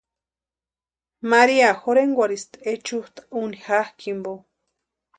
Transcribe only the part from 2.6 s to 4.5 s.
ichusta úni jakʼi jimpo.